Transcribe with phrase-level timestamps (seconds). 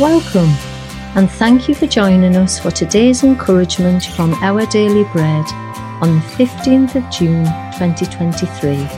[0.00, 0.48] Welcome,
[1.14, 5.44] and thank you for joining us for today's encouragement from Our Daily Bread
[6.00, 7.44] on the 15th of June
[7.76, 8.88] 2023.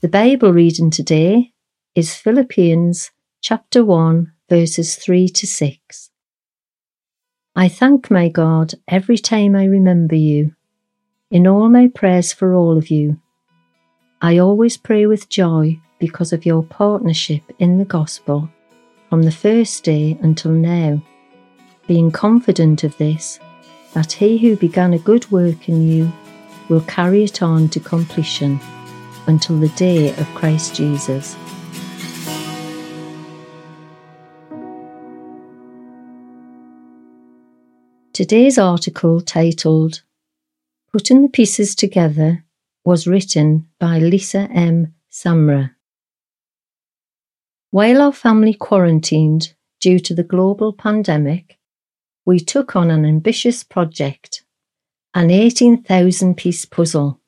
[0.00, 1.52] The Bible reading today
[1.94, 3.10] is Philippians
[3.42, 6.10] chapter 1, verses 3 to 6.
[7.54, 10.54] I thank my God every time I remember you,
[11.30, 13.20] in all my prayers for all of you.
[14.22, 18.50] I always pray with joy because of your partnership in the gospel
[19.08, 21.00] from the first day until now,
[21.86, 23.38] being confident of this,
[23.92, 26.12] that he who began a good work in you
[26.68, 28.58] will carry it on to completion
[29.28, 31.36] until the day of Christ Jesus.
[38.12, 40.02] Today's article, titled
[40.92, 42.44] Putting the Pieces Together,
[42.84, 44.94] was written by Lisa M.
[45.08, 45.76] Samra.
[47.72, 51.58] While our family quarantined due to the global pandemic,
[52.26, 54.44] we took on an ambitious project
[55.14, 57.18] an 18,000 piece puzzle.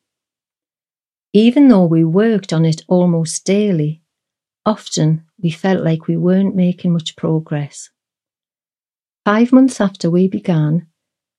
[1.33, 4.03] Even though we worked on it almost daily,
[4.67, 7.89] often we felt like we weren't making much progress.
[9.25, 10.87] Five months after we began,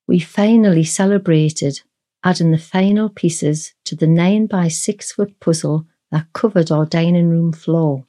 [0.07, 1.79] we finally celebrated
[2.23, 7.29] adding the final pieces to the 9 by 6 foot puzzle that covered our dining
[7.29, 8.07] room floor.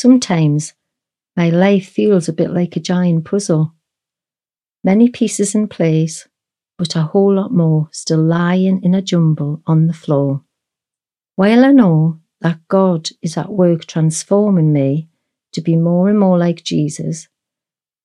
[0.00, 0.72] Sometimes
[1.36, 3.74] my life feels a bit like a giant puzzle.
[4.82, 6.26] Many pieces in place,
[6.78, 10.42] but a whole lot more still lying in a jumble on the floor.
[11.36, 15.10] While I know that God is at work transforming me
[15.52, 17.28] to be more and more like Jesus,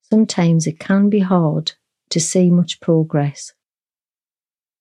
[0.01, 1.71] sometimes it can be hard
[2.09, 3.53] to see much progress.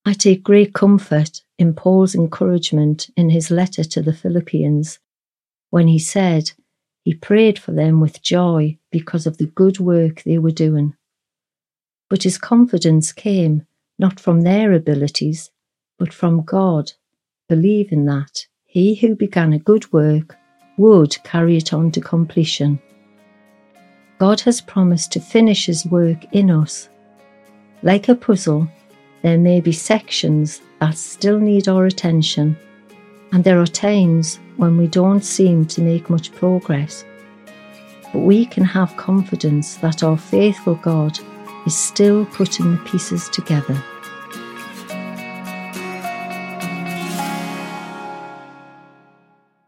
[0.05, 4.99] I take great comfort in Paul's encouragement in his letter to the Philippians
[5.71, 6.51] when he said,
[7.05, 10.95] he prayed for them with joy because of the good work they were doing.
[12.09, 13.67] But his confidence came
[13.99, 15.51] not from their abilities,
[15.99, 16.93] but from God,
[17.49, 20.35] believing that he who began a good work
[20.79, 22.81] would carry it on to completion.
[24.19, 26.89] God has promised to finish his work in us.
[27.83, 28.67] Like a puzzle,
[29.23, 32.57] there may be sections that still need our attention,
[33.35, 37.05] and there are times when we don't seem to make much progress.
[38.13, 41.19] But we can have confidence that our faithful God
[41.67, 43.77] is still putting the pieces together.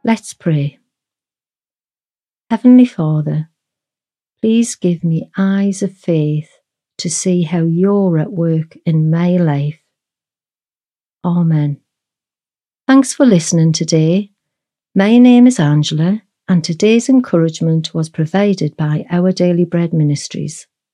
[0.05, 0.79] Let's pray.
[2.49, 3.51] Heavenly Father,
[4.41, 6.61] please give me eyes of faith
[6.99, 9.81] to see how you're at work in my life.
[11.25, 11.81] Amen.
[12.87, 14.31] Thanks for listening today.
[14.95, 20.69] My name is Angela, and today's encouragement was provided by Our Daily Bread Ministries.